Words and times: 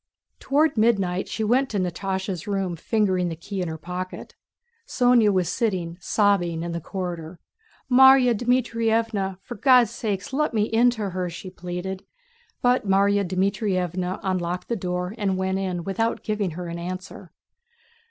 Toward 0.39 0.77
midnight 0.79 1.27
she 1.27 1.43
went 1.43 1.69
to 1.69 1.77
Natásha's 1.79 2.47
room 2.47 2.75
fingering 2.75 3.29
the 3.29 3.35
key 3.35 3.61
in 3.61 3.67
her 3.67 3.77
pocket. 3.77 4.33
Sónya 4.87 5.31
was 5.31 5.47
sitting 5.47 5.95
sobbing 6.01 6.63
in 6.63 6.71
the 6.71 6.81
corridor. 6.81 7.39
"Márya 7.87 8.33
Dmítrievna, 8.33 9.37
for 9.43 9.53
God's 9.53 9.91
sake 9.91 10.33
let 10.33 10.55
me 10.55 10.63
in 10.63 10.89
to 10.89 11.11
her!" 11.11 11.29
she 11.29 11.51
pleaded, 11.51 12.03
but 12.63 12.87
Márya 12.87 13.23
Dmítrievna 13.23 14.19
unlocked 14.23 14.69
the 14.69 14.75
door 14.75 15.13
and 15.19 15.37
went 15.37 15.59
in 15.59 15.83
without 15.83 16.23
giving 16.23 16.49
her 16.57 16.65
an 16.67 16.79
answer.... 16.79 17.31